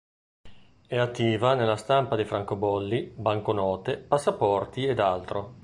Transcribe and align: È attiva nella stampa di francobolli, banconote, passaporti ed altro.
È 0.87 0.97
attiva 0.97 1.53
nella 1.53 1.75
stampa 1.77 2.15
di 2.15 2.25
francobolli, 2.25 3.13
banconote, 3.15 3.97
passaporti 3.99 4.87
ed 4.87 4.97
altro. 4.99 5.59